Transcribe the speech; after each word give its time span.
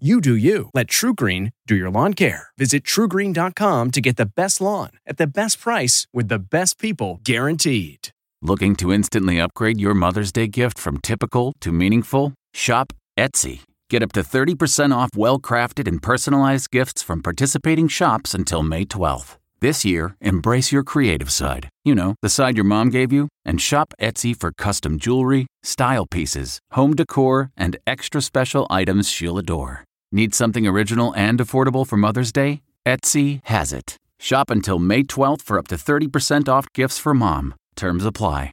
You 0.00 0.20
do 0.20 0.34
you. 0.34 0.70
Let 0.74 0.88
TruGreen 0.88 1.52
do 1.68 1.76
your 1.76 1.88
lawn 1.88 2.14
care. 2.14 2.48
Visit 2.58 2.82
trugreen.com 2.82 3.92
to 3.92 4.00
get 4.00 4.16
the 4.16 4.26
best 4.26 4.60
lawn 4.60 4.90
at 5.06 5.18
the 5.18 5.26
best 5.28 5.60
price 5.60 6.08
with 6.12 6.26
the 6.26 6.40
best 6.40 6.80
people 6.80 7.20
guaranteed. 7.22 8.08
Looking 8.42 8.74
to 8.76 8.92
instantly 8.92 9.38
upgrade 9.38 9.80
your 9.80 9.94
Mother's 9.94 10.32
Day 10.32 10.48
gift 10.48 10.80
from 10.80 10.98
typical 10.98 11.52
to 11.60 11.70
meaningful? 11.70 12.34
Shop 12.52 12.92
Etsy. 13.16 13.60
Get 13.88 14.02
up 14.02 14.10
to 14.12 14.22
30% 14.22 14.92
off 14.92 15.10
well 15.14 15.38
crafted 15.38 15.86
and 15.86 16.02
personalized 16.02 16.72
gifts 16.72 17.00
from 17.00 17.22
participating 17.22 17.86
shops 17.86 18.34
until 18.34 18.64
May 18.64 18.84
12th. 18.84 19.36
This 19.64 19.82
year, 19.82 20.14
embrace 20.20 20.72
your 20.72 20.82
creative 20.84 21.32
side. 21.32 21.70
You 21.86 21.94
know, 21.94 22.16
the 22.20 22.28
side 22.28 22.54
your 22.54 22.66
mom 22.66 22.90
gave 22.90 23.10
you. 23.14 23.28
And 23.46 23.58
shop 23.58 23.94
Etsy 23.98 24.38
for 24.38 24.52
custom 24.52 24.98
jewelry, 24.98 25.46
style 25.62 26.04
pieces, 26.04 26.58
home 26.72 26.94
decor, 26.94 27.50
and 27.56 27.78
extra 27.86 28.20
special 28.20 28.66
items 28.68 29.08
she'll 29.08 29.38
adore. 29.38 29.82
Need 30.12 30.34
something 30.34 30.66
original 30.66 31.14
and 31.14 31.38
affordable 31.38 31.86
for 31.86 31.96
Mother's 31.96 32.30
Day? 32.30 32.60
Etsy 32.84 33.40
has 33.44 33.72
it. 33.72 33.96
Shop 34.20 34.50
until 34.50 34.78
May 34.78 35.02
12th 35.02 35.40
for 35.40 35.58
up 35.58 35.68
to 35.68 35.76
30% 35.76 36.46
off 36.46 36.66
gifts 36.74 36.98
for 36.98 37.14
mom. 37.14 37.54
Terms 37.74 38.04
apply. 38.04 38.50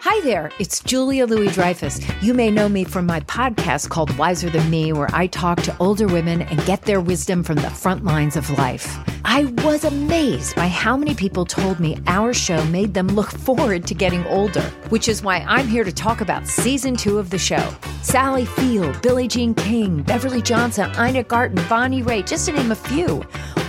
Hi 0.00 0.18
there, 0.24 0.50
it's 0.58 0.80
Julia 0.80 1.26
Louis 1.26 1.52
Dreyfus. 1.52 2.00
You 2.22 2.32
may 2.32 2.50
know 2.50 2.70
me 2.70 2.84
from 2.84 3.04
my 3.04 3.20
podcast 3.20 3.90
called 3.90 4.16
Wiser 4.16 4.48
Than 4.48 4.70
Me, 4.70 4.94
where 4.94 5.10
I 5.12 5.26
talk 5.26 5.60
to 5.64 5.76
older 5.78 6.06
women 6.06 6.40
and 6.40 6.64
get 6.64 6.80
their 6.82 7.02
wisdom 7.02 7.42
from 7.42 7.56
the 7.56 7.68
front 7.68 8.02
lines 8.02 8.36
of 8.36 8.48
life. 8.56 8.96
I 9.36 9.44
was 9.64 9.84
amazed 9.84 10.56
by 10.56 10.66
how 10.66 10.96
many 10.96 11.14
people 11.14 11.44
told 11.44 11.78
me 11.78 11.98
our 12.06 12.32
show 12.32 12.64
made 12.68 12.94
them 12.94 13.06
look 13.08 13.30
forward 13.30 13.86
to 13.86 13.92
getting 13.92 14.24
older, 14.28 14.62
which 14.88 15.08
is 15.08 15.22
why 15.22 15.44
I'm 15.46 15.68
here 15.68 15.84
to 15.84 15.92
talk 15.92 16.22
about 16.22 16.46
season 16.46 16.96
two 16.96 17.18
of 17.18 17.28
the 17.28 17.36
show. 17.36 17.68
Sally 18.00 18.46
Field, 18.46 19.02
Billie 19.02 19.28
Jean 19.28 19.52
King, 19.52 20.00
Beverly 20.00 20.40
Johnson, 20.40 20.90
Ina 20.98 21.24
Garten, 21.24 21.62
Bonnie 21.68 22.02
Raitt, 22.02 22.26
just 22.26 22.46
to 22.46 22.52
name 22.52 22.72
a 22.72 22.74
few. 22.74 23.22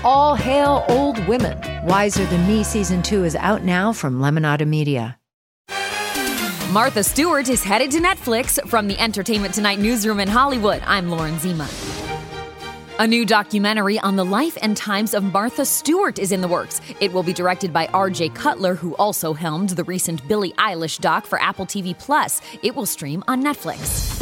All 0.05 0.35
hail 0.35 0.85
old 0.87 1.19
women. 1.27 1.59
Wiser 1.85 2.25
Than 2.27 2.47
Me 2.47 2.63
season 2.63 3.03
two 3.03 3.25
is 3.25 3.35
out 3.35 3.63
now 3.63 3.91
from 3.91 4.21
Lemonada 4.21 4.65
Media. 4.65 5.19
Martha 6.71 7.03
Stewart 7.03 7.49
is 7.49 7.61
headed 7.61 7.91
to 7.91 7.99
Netflix 7.99 8.65
from 8.69 8.87
the 8.87 8.97
Entertainment 8.99 9.53
Tonight 9.53 9.79
newsroom 9.79 10.21
in 10.21 10.29
Hollywood. 10.29 10.81
I'm 10.85 11.09
Lauren 11.09 11.37
Zima. 11.39 11.67
A 12.99 13.05
new 13.05 13.27
documentary 13.27 13.99
on 13.99 14.15
the 14.15 14.25
life 14.25 14.57
and 14.59 14.75
times 14.75 15.13
of 15.13 15.23
Martha 15.23 15.65
Stewart 15.65 16.17
is 16.17 16.31
in 16.31 16.41
the 16.41 16.47
works. 16.47 16.81
It 16.99 17.13
will 17.13 17.21
be 17.21 17.31
directed 17.31 17.71
by 17.71 17.85
R.J. 17.93 18.29
Cutler, 18.29 18.73
who 18.73 18.95
also 18.95 19.33
helmed 19.33 19.69
the 19.69 19.83
recent 19.83 20.27
Billie 20.27 20.53
Eilish 20.53 20.99
doc 20.99 21.27
for 21.27 21.39
Apple 21.39 21.67
TV 21.67 21.95
Plus. 21.95 22.41
It 22.63 22.75
will 22.75 22.87
stream 22.87 23.23
on 23.27 23.43
Netflix. 23.43 24.17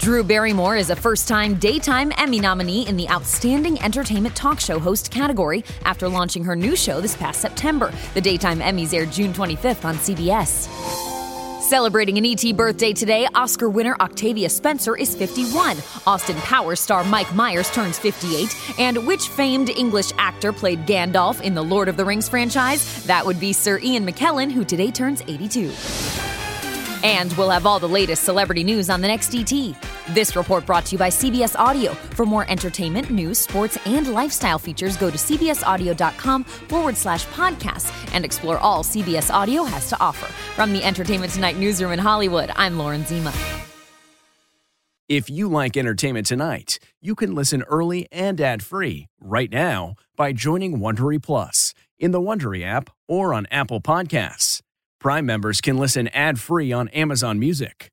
Drew 0.00 0.22
Barrymore 0.22 0.76
is 0.76 0.90
a 0.90 0.96
first 0.96 1.28
time 1.28 1.54
Daytime 1.54 2.12
Emmy 2.18 2.40
nominee 2.40 2.86
in 2.86 2.98
the 2.98 3.08
Outstanding 3.08 3.80
Entertainment 3.80 4.36
Talk 4.36 4.60
Show 4.60 4.78
host 4.78 5.10
category 5.10 5.64
after 5.86 6.06
launching 6.06 6.44
her 6.44 6.54
new 6.54 6.76
show 6.76 7.00
this 7.00 7.16
past 7.16 7.40
September. 7.40 7.90
The 8.12 8.20
Daytime 8.20 8.60
Emmys 8.60 8.92
aired 8.92 9.12
June 9.12 9.32
25th 9.32 9.86
on 9.86 9.94
CBS. 9.94 11.09
Celebrating 11.70 12.18
an 12.18 12.26
ET 12.26 12.56
birthday 12.56 12.92
today, 12.92 13.28
Oscar 13.32 13.68
winner 13.68 13.94
Octavia 14.00 14.48
Spencer 14.48 14.96
is 14.96 15.14
51. 15.14 15.76
Austin 16.04 16.34
Powers 16.38 16.80
star 16.80 17.04
Mike 17.04 17.32
Myers 17.32 17.70
turns 17.70 17.96
58. 17.96 18.80
And 18.80 19.06
which 19.06 19.28
famed 19.28 19.68
English 19.70 20.10
actor 20.18 20.52
played 20.52 20.84
Gandalf 20.84 21.40
in 21.40 21.54
the 21.54 21.62
Lord 21.62 21.86
of 21.86 21.96
the 21.96 22.04
Rings 22.04 22.28
franchise? 22.28 23.04
That 23.04 23.24
would 23.24 23.38
be 23.38 23.52
Sir 23.52 23.78
Ian 23.78 24.04
McKellen, 24.04 24.50
who 24.50 24.64
today 24.64 24.90
turns 24.90 25.22
82. 25.22 25.70
And 27.04 27.32
we'll 27.34 27.50
have 27.50 27.66
all 27.66 27.78
the 27.78 27.88
latest 27.88 28.24
celebrity 28.24 28.64
news 28.64 28.90
on 28.90 29.00
the 29.00 29.06
next 29.06 29.32
ET. 29.32 29.52
This 30.10 30.34
report 30.34 30.66
brought 30.66 30.86
to 30.86 30.92
you 30.92 30.98
by 30.98 31.08
CBS 31.08 31.56
Audio. 31.56 31.94
For 31.94 32.26
more 32.26 32.44
entertainment, 32.50 33.10
news, 33.10 33.38
sports, 33.38 33.78
and 33.86 34.12
lifestyle 34.12 34.58
features, 34.58 34.96
go 34.96 35.08
to 35.08 35.16
cbsaudio.com 35.16 36.42
forward 36.42 36.96
slash 36.96 37.24
podcasts 37.26 37.92
and 38.12 38.24
explore 38.24 38.58
all 38.58 38.82
CBS 38.82 39.32
Audio 39.32 39.62
has 39.62 39.88
to 39.88 40.00
offer. 40.00 40.26
From 40.56 40.72
the 40.72 40.82
Entertainment 40.82 41.32
Tonight 41.32 41.58
newsroom 41.58 41.92
in 41.92 42.00
Hollywood, 42.00 42.50
I'm 42.56 42.76
Lauren 42.76 43.04
Zima. 43.04 43.32
If 45.08 45.30
you 45.30 45.46
like 45.46 45.76
Entertainment 45.76 46.26
Tonight, 46.26 46.80
you 47.00 47.14
can 47.14 47.36
listen 47.36 47.62
early 47.68 48.08
and 48.10 48.40
ad-free 48.40 49.06
right 49.20 49.52
now 49.52 49.94
by 50.16 50.32
joining 50.32 50.80
Wondery 50.80 51.22
Plus 51.22 51.72
in 52.00 52.10
the 52.10 52.20
Wondery 52.20 52.64
app 52.64 52.90
or 53.06 53.32
on 53.32 53.46
Apple 53.52 53.80
Podcasts. 53.80 54.60
Prime 54.98 55.24
members 55.24 55.60
can 55.60 55.78
listen 55.78 56.08
ad-free 56.08 56.72
on 56.72 56.88
Amazon 56.88 57.38
Music. 57.38 57.92